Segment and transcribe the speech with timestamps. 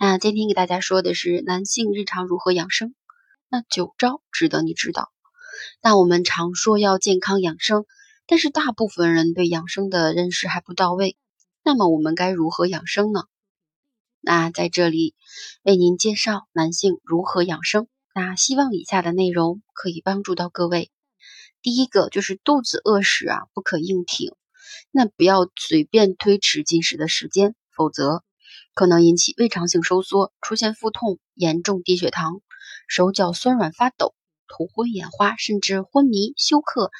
[0.00, 2.94] 那今天给大家说的是男性日常如何养生，
[3.48, 5.10] 那九招值得你知道。
[5.82, 7.84] 那我们常说要健康养生，
[8.24, 11.16] 但是大部分人对养生的认识还不到位。
[11.64, 13.24] 那么我们该如何养生呢？
[14.20, 15.16] 那在这里
[15.64, 17.88] 为您介绍男性如何养生。
[18.14, 20.92] 那希望以下的内容可以帮助到各位。
[21.60, 24.32] 第一个就是肚子饿时啊，不可硬挺，
[24.92, 28.22] 那不要随便推迟进食的时间，否则。
[28.78, 32.42] 可能引起胃肠性收缩，出现腹痛、严重低血糖、
[32.86, 34.14] 手脚酸软发抖、
[34.46, 36.92] 头昏眼花，甚至昏迷休克。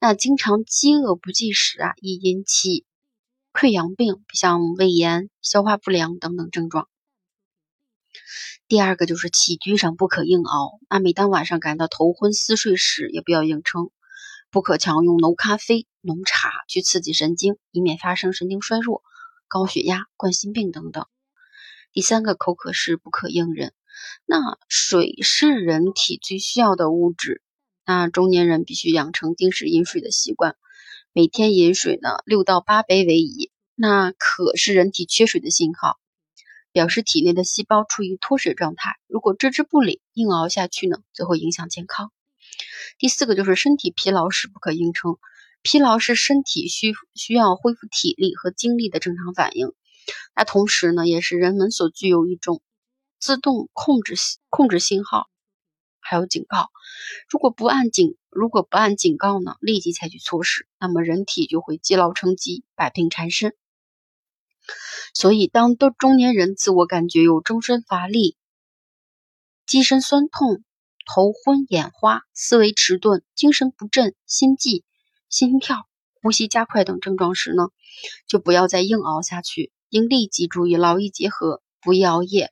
[0.00, 2.84] 那经常饥饿不进食啊，易引起
[3.52, 6.88] 溃疡病，像胃炎、消化不良等等症状。
[8.66, 13.90] 第二个就是起居上不可硬熬，那每当晚上感到头昏思睡时，也不要硬撑，
[14.50, 19.04] 不可强用浓咖啡、浓茶去刺激神经，以免发生神经衰弱、
[19.46, 21.06] 高血压、冠心病等等。
[21.92, 23.72] 第三个口渴时不可硬忍。
[24.24, 27.42] 那水是人体最需要的物质，
[27.84, 30.56] 那中年人必须养成定时饮水的习惯，
[31.12, 33.50] 每天饮水呢六到八杯为宜。
[33.74, 35.98] 那渴是人体缺水的信号，
[36.70, 38.96] 表示体内的细胞处于脱水状态。
[39.08, 42.12] 如果置之不理，硬熬下去呢，则会影响健康。
[42.98, 45.16] 第四个就是身体疲劳时不可硬撑，
[45.62, 49.72] 疲劳是身体需需要恢复体力和精力的正常反应。
[50.34, 52.62] 那同时呢，也是人们所具有一种
[53.18, 54.14] 自动控制
[54.48, 55.28] 控制信号，
[56.00, 56.70] 还有警告。
[57.28, 63.54] 如果不按警，如果不按警告呢，立即采取措施，那么人体就会积劳成疾，百病缠身。
[65.14, 68.36] 所以，当都中年人自我感觉有周身乏力、
[69.66, 70.62] 肌身酸痛、
[71.06, 74.84] 头昏眼花、思维迟钝、精神不振、心悸、
[75.28, 75.88] 心跳、
[76.22, 77.70] 呼吸加快等症状时呢，
[78.26, 79.72] 就不要再硬熬下去。
[79.90, 82.50] 应立即注意劳逸结合，不宜熬夜，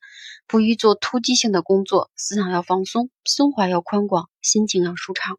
[0.49, 5.39] 不宜做突击性的工作，思想要放松，胸怀要宽广，心情要舒畅。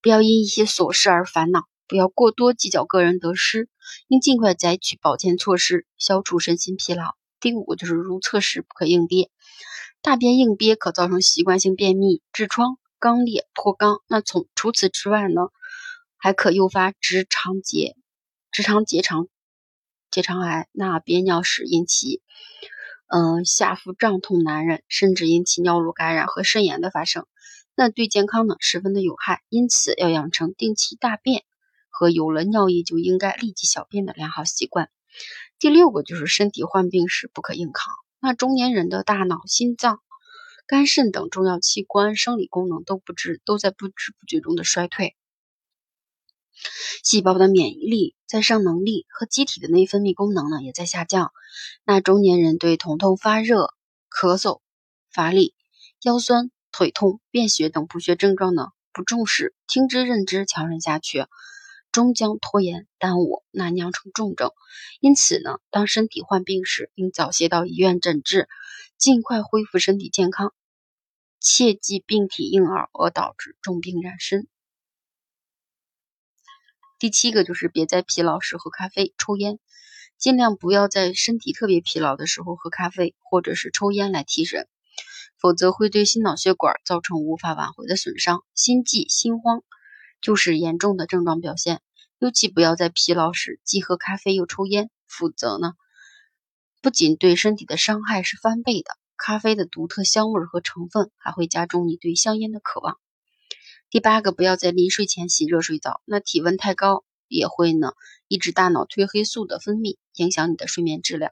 [0.00, 3.68] 不要因一些琐事而烦恼，不要过多计较个人得失，
[4.06, 7.16] 应尽快采取保健措施，消除身心疲劳。
[7.40, 9.30] 第五就是如厕时不可硬憋，
[10.02, 14.00] 大便硬憋可造成习惯性便秘、痔疮、肛裂、脱肛。
[14.06, 15.48] 那从除此之外呢，
[16.16, 17.96] 还可诱发直肠结、
[18.52, 19.26] 直肠结肠。
[20.16, 22.22] 结肠癌，那憋尿时引起，
[23.08, 27.26] 嗯，下腹胀痛难忍，甚至引起尿路感染和肾炎的发生，
[27.74, 29.42] 那对健康呢十分的有害。
[29.50, 31.44] 因此，要养成定期大便
[31.90, 34.88] 和有了尿意就应该立即小便的良好习惯。
[35.58, 37.92] 第六个就是身体患病时不可硬扛。
[38.18, 40.00] 那中年人的大脑、心脏、
[40.66, 45.14] 肝肾等重要器官生理功能都不知都在不知不觉中的衰退。
[47.02, 51.32] 细胞的免疫力、再生能力和机体的内分泌功能呢，也在下降。
[51.84, 53.70] 那中年人对疼痛、发热、
[54.10, 54.60] 咳嗽、
[55.10, 55.54] 乏力、
[56.02, 61.26] 腰酸、腿痛、便血等不血症状呢不重视，听之任之，强忍下去，
[61.92, 64.50] 终将拖延耽误，那酿成重症。
[65.00, 68.48] 因此呢，当身体患病时，应早些到医院诊治，
[68.98, 70.52] 尽快恢复身体健康，
[71.40, 74.48] 切忌病体硬熬而导致重病染身。
[76.98, 79.58] 第七个就是别在疲劳时喝咖啡、抽烟，
[80.16, 84.66] 尽量不要在身体特别疲劳的时候喝咖啡或者是抽烟来提神，
[85.38, 88.42] 否则会对心脑血管造成无法挽回的损伤。
[88.54, 89.62] 心悸、心慌
[90.22, 91.82] 就是严重的症状表现，
[92.18, 95.74] 尤其不要在疲劳时既喝咖啡又抽烟，否则呢，
[96.80, 102.98] 不仅对身体的伤害是翻倍的，咖啡的独特香味和成分还会加重你对香烟的渴望。
[103.88, 107.92] 第八个，不要在临睡前洗热水澡，那体温太高也会呢
[108.26, 111.30] 抑制大脑褪黑素的分泌，影响你的睡眠质量。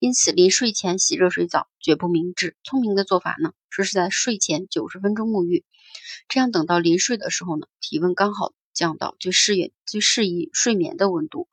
[0.00, 2.56] 因此，临睡前洗热水澡绝不明智。
[2.64, 5.64] 聪明的做法呢，是在睡前九十分钟沐浴，
[6.28, 11.48] 这样等到临睡的时候呢，体温刚好降到最适应、最适宜睡眠的温度。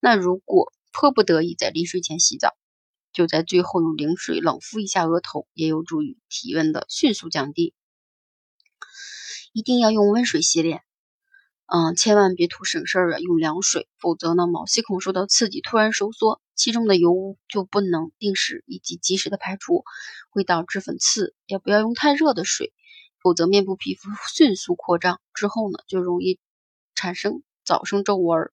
[0.00, 2.56] 那如果迫不得已在临睡前洗澡，
[3.12, 7.74] 就在最后用冷水冷敷一下额头，也有助于体温的迅速降低。
[9.54, 10.82] 一定要用温水洗脸。
[11.66, 19.84] 嗯，千万别图省事儿啊，用凉水，否则呢，毛细孔受到刺激突然收缩，其中的油污就不能定时以及及时的排出，
[20.28, 21.36] 会导致粉刺。
[21.46, 22.72] 也不要用太热的水，
[23.22, 26.40] 否则面部皮肤迅速扩张，之后呢，就容易
[26.96, 28.50] 产生早生皱纹。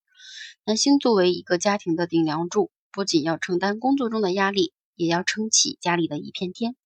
[0.64, 6.76] 男性作为一个家庭的顶梁柱，不仅要承担工作中的压力，也要撑起家里的一片天。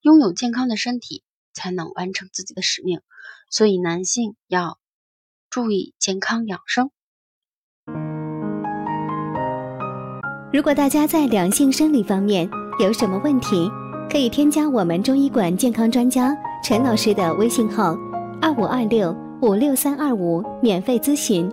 [0.00, 1.22] 拥有健康的身体，
[1.54, 3.00] 才能完成自己的使命。
[3.48, 4.78] 所以，男性要。
[5.50, 6.90] 注意健康养生。
[10.52, 13.70] 如果大家在两性生理方面有什么问题，
[14.10, 17.96] 可以添加我们中医馆健康专家陈老师的微信号：
[18.42, 21.48] 二五二六五六三二五，免费咨询。